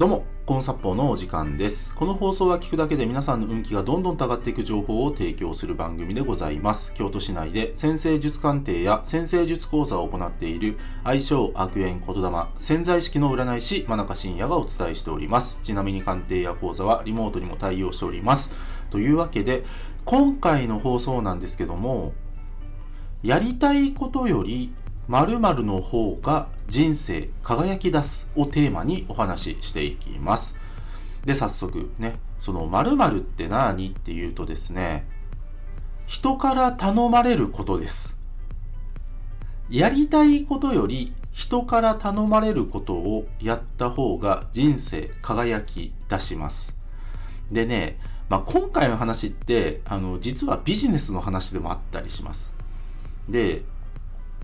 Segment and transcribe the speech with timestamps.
[0.00, 1.94] どうも、コンサッポのお時間です。
[1.94, 6.94] この放送は聞くだけで皆さんの運気がどんどんと上がっていく情報を提供する番組でございます。
[6.94, 15.60] 京都市内で先生術鑑定や先生術講座を行っている愛称悪縁言霊潜在意識の占い師真中信也がお伝えしております。
[15.62, 18.56] ちなみに鑑定や講座はリモートにも対応しております。
[18.88, 19.64] というわけで、
[20.06, 22.14] 今回の放送なんですけども、
[23.22, 24.72] やりたいことより
[25.10, 30.56] 〇〇の方が人生輝き出すをテーマにお話ししていきます。
[31.24, 35.08] で、早速ね、その〇〇って何っていうとですね、
[36.06, 38.20] 人から頼まれることです。
[39.68, 46.78] やりたいことより人から頼まれることをやった方が人生輝き出します。
[47.50, 52.54] でね、まあ、今回の話って、あの、実はビジネスの話でもあったりします。
[53.28, 53.64] で、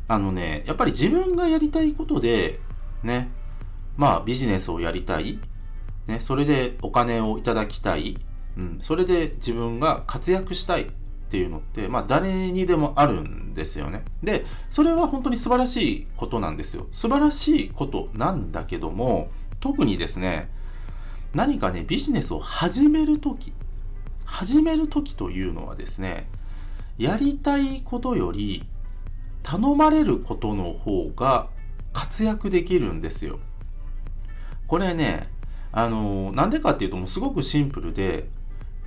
[0.09, 2.61] あのね、やっぱり自分がやりたいことで、
[3.03, 3.31] ね、
[3.97, 5.39] まあビジネスをやりたい、
[6.07, 8.19] ね、それでお金をいただきたい、
[8.57, 10.87] うん、それで自分が活躍したいっ
[11.29, 14.05] ていうのって、まあ誰にでもあるんですよね。
[14.23, 16.87] で、それは本当に素晴らしいことなんですよ。
[16.93, 20.51] 素晴らしいことなんだけども、特にですね、
[21.35, 23.53] 何かね、ビジネスを始めるとき、
[24.25, 26.29] 始めるときというのはですね、
[26.97, 28.65] やりたいことより
[29.47, 31.49] 頼まれることの方が
[31.93, 33.39] 活躍できるんですよ。
[34.67, 35.29] これね、
[35.71, 38.29] あの、なんでかっていうともうすごくシンプルで、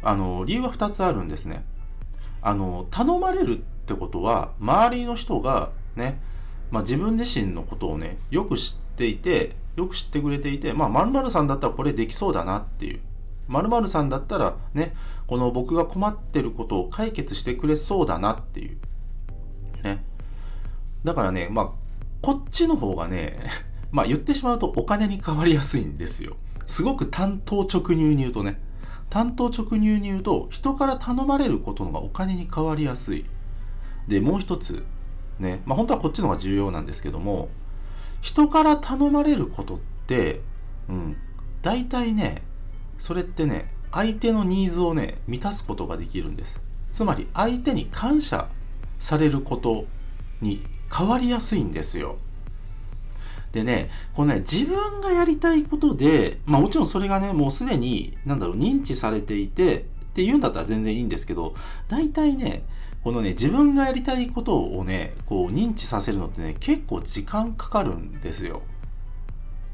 [0.03, 1.63] あの、理由は2つあるんですね。
[2.41, 6.21] あの、頼まれるってことは、周りの人がね、
[6.71, 12.99] まあ、自分自身のことをね、よく知っていて、よく知ってくれていて、まあ、〇〇さんだったらこれできそうだなっていう。
[13.47, 14.93] 〇〇さんだったらね、
[15.25, 18.77] この僕が困ってることを解決してくれそうだなっていう。
[21.03, 21.69] だからね、まあ、
[22.21, 23.39] こっちの方がね、
[23.91, 26.35] まあ言ってしまうとお金に変わりやすいんですよ。
[26.65, 28.61] すごく単刀直入に言うとね、
[29.09, 33.25] 単刀直入に言うと、人から頼まれることのがお金に変わりやすい。
[34.07, 34.85] で、もう一つ、
[35.39, 37.49] ね、まあ本当はこっちの方が重要なんですけども、
[38.21, 40.41] 人から頼まれることって、
[40.87, 41.17] うん、
[41.61, 42.43] 大体ね、
[42.99, 46.61] それってね、相手のニーズをね、満たすことができるんです。
[46.91, 48.49] つまり相手に感謝
[48.99, 49.85] されること
[50.41, 50.63] に
[50.95, 52.17] 変わりやすいんですよ。
[53.51, 59.81] でね、このね、自分がやりたいことで、まあもちろんそれがね、もうすでに、なんだろう、認知されていて、っ
[60.13, 61.55] ていうんだったら全然いいんですけど、
[61.87, 62.63] 大体ね、
[63.03, 68.61] このね、自分がやりたいことをね、こう認知させるのってね、結構時間かかるんですよ。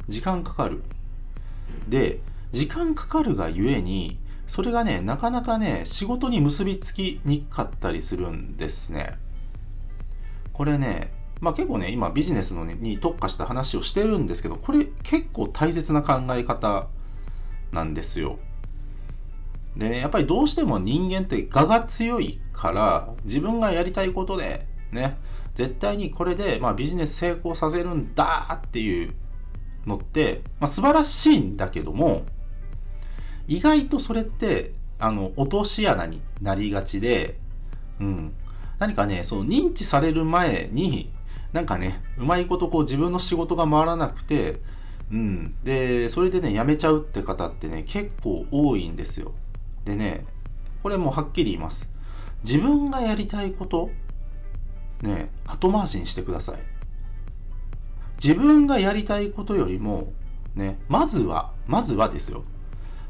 [0.08, 0.84] 時間かかる。
[1.90, 2.20] で、
[2.52, 9.18] 時間かかるがゆえに、それがね、なかなかね、仕事に結びつきにくかったりするんですね。
[10.56, 11.12] これね、
[11.42, 16.88] まあ結構ね、今ビジネスの、に特化した話をしてるんですけど、これ結構大切な考え方
[17.74, 18.40] なんですよ。
[19.76, 25.18] でね、やっぱりどうしても人間って我が強いから、自分がやりたいことで、ね、
[25.56, 29.14] 絶対にこれで、まあ、ビジネス成功させるんだっていう
[29.86, 32.24] のって、まあ、素晴らしいんだけども、
[33.50, 37.42] 意外とそれって、あの、落とし穴になりがちで、
[38.00, 38.34] うん。
[38.80, 41.12] 何かね、その認知される前に、
[41.54, 44.60] なんかね、うまいことこう自分の仕事が回らなくて、
[45.12, 45.56] うん。
[45.64, 49.34] で、それでね、辞めちゃうって方ってね、結構多いんですよ。
[49.86, 50.26] でね、
[50.84, 51.90] これもうはっきり言います。
[52.44, 53.90] 自分がやりたいこと、
[55.02, 56.60] ね、後回しにしてください。
[58.24, 60.14] 自分がやりたいことよりも、
[60.56, 62.44] ね、まずは、まずはですよ。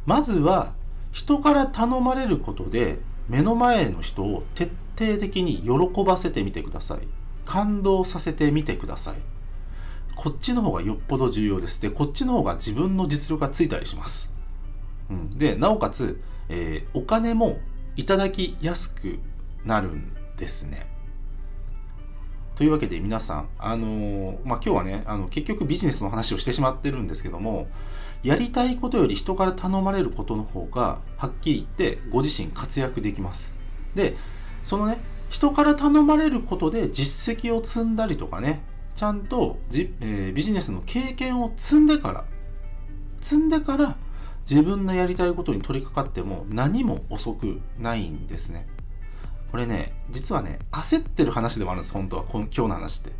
[0.05, 0.73] まずは、
[1.11, 7.07] 人から頼まれることで、目の前の人を徹底的に喜ばせてみてください。
[7.45, 9.15] 感動させてみてください。
[10.15, 11.81] こっちの方がよっぽど重要です。
[11.81, 14.35] で、こっちの方が自分の実力がついたりします。
[15.09, 17.59] うん、で、なおかつ、えーお金も
[17.95, 19.19] いただきやすく
[19.63, 20.94] なるんですね。
[22.55, 27.67] というわけで皆さん、あのーまあ、今日はね、あの、結局ビジネスの話をしてしまってるんですけども、
[28.23, 33.53] やりたいことより人から頼まれることの方が、はっきり言ってご自身活躍できます。
[33.93, 34.15] で、
[34.63, 34.99] そのね、
[35.29, 38.61] 人から頼まれることで実績を積んだりとかね、
[38.95, 42.25] ちゃんとじ、えービジネスの経験を積んでから、
[43.19, 43.97] 積んでから
[44.49, 48.65] 自分のやりたいことに取り掛かっても何も遅くないんですね。
[49.51, 53.11] これね、実はね、焦ってる話でもあるんです、本当は、今日の話って。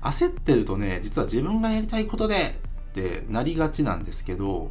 [0.00, 4.70] 焦ってるとね、実は自分がやりたいことでってなりがちなんですけど、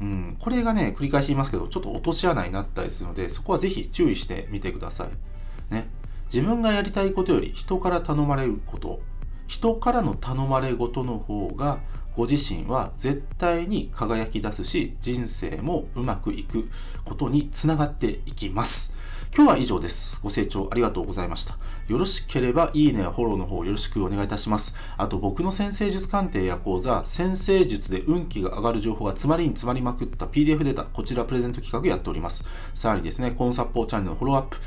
[0.00, 5.72] うん、これがね、繰り返し言いますけど、ちょっと落とし穴になったりするので、そこはぜひ注意してみてください。
[5.72, 5.88] ね。
[6.26, 9.00] 自分がやりたいことより人から頼まれること、
[9.46, 11.78] 人からの頼まれ事の方が
[12.16, 16.68] ご自身は絶対に輝き出すし、人生もうまくいく
[17.04, 18.94] ことにつながっていきます。
[19.32, 20.20] 今日は以上です。
[20.22, 21.56] ご清聴ありがとうございました。
[21.88, 24.74] よろしければいいねやフォローの方よろしくお願いいたします。
[24.96, 32.44] あと僕の先生術鑑定や講座、先生術で運気が上がる情報が詰まりに詰まりまくった PDF データ、こちらプレゼント企画やっております。
[32.74, 34.58] さらにですね、コンサポーチャンネルのフォローアップ、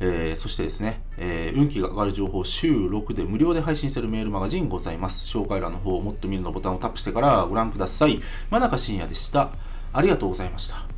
[0.00, 5.36] えー、そしてですね、えー、運気が上がる情報週6で無料で配信しているメールマガジンございます。
[5.36, 8.20] 紹介欄の方をもっと見るのボタンをタップしてからご覧ください。
[8.50, 9.50] 真中深也でした。
[9.92, 10.89] ありがとうございました。